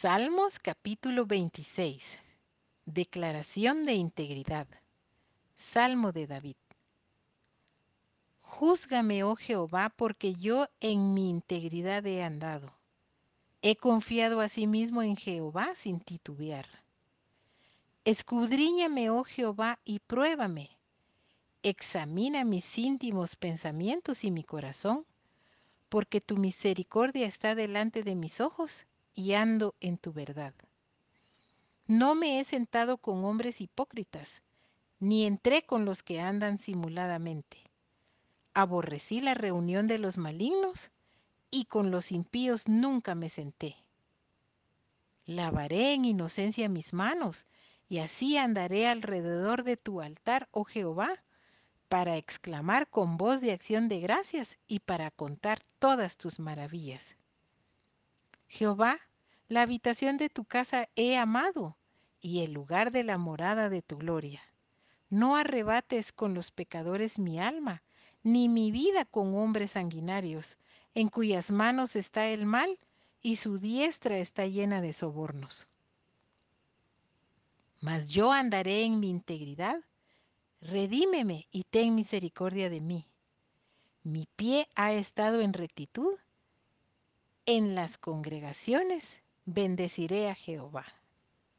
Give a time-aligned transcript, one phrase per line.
[0.00, 2.20] Salmos capítulo 26.
[2.86, 4.68] Declaración de integridad.
[5.56, 6.54] Salmo de David.
[8.38, 12.72] Júzgame, oh Jehová, porque yo en mi integridad he andado.
[13.60, 16.68] He confiado asimismo en Jehová sin titubear.
[18.04, 20.70] Escudriñame, oh Jehová, y pruébame.
[21.64, 25.04] Examina mis íntimos pensamientos y mi corazón,
[25.88, 28.86] porque tu misericordia está delante de mis ojos
[29.18, 30.54] y ando en tu verdad.
[31.88, 34.42] No me he sentado con hombres hipócritas,
[35.00, 37.58] ni entré con los que andan simuladamente.
[38.54, 40.92] Aborrecí la reunión de los malignos,
[41.50, 43.74] y con los impíos nunca me senté.
[45.26, 47.44] Lavaré en inocencia mis manos,
[47.88, 51.24] y así andaré alrededor de tu altar, oh Jehová,
[51.88, 57.16] para exclamar con voz de acción de gracias y para contar todas tus maravillas.
[58.46, 59.00] Jehová,
[59.48, 61.78] la habitación de tu casa he amado
[62.20, 64.42] y el lugar de la morada de tu gloria.
[65.08, 67.82] No arrebates con los pecadores mi alma,
[68.22, 70.58] ni mi vida con hombres sanguinarios,
[70.94, 72.78] en cuyas manos está el mal
[73.22, 75.66] y su diestra está llena de sobornos.
[77.80, 79.80] Mas yo andaré en mi integridad,
[80.60, 83.08] redímeme y ten misericordia de mí.
[84.02, 86.16] Mi pie ha estado en rectitud,
[87.46, 90.84] en las congregaciones bendeciré a Jehová.